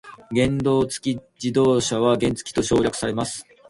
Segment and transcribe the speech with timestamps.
[0.35, 3.45] 原動機付き自転車は原付と省略されます。